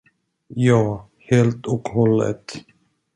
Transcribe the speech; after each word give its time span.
Ja, 0.49 1.07
helt 1.19 1.65
och 1.67 1.87
hållet. 1.89 2.65